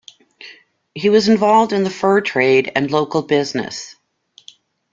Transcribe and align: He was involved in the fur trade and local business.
He 0.95 1.11
was 1.11 1.27
involved 1.29 1.73
in 1.73 1.83
the 1.83 1.91
fur 1.91 2.21
trade 2.21 2.71
and 2.75 2.89
local 2.89 3.21
business. 3.21 3.95